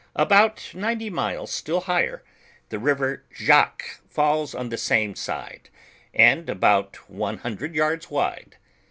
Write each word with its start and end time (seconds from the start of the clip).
About 0.15 0.71
ninety 0.73 1.11
miles 1.11 1.51
still 1.51 1.81
higher, 1.81 2.23
the 2.69 2.79
river 2.79 3.23
Jacque 3.35 3.99
falls 4.09 4.55
on 4.55 4.69
the 4.69 4.75
same 4.77 5.13
side; 5.13 5.69
and 6.11 6.49
about 6.49 7.07
one 7.07 7.37
hundred 7.37 7.75
yards 7.75 8.09
wide. 8.09 8.57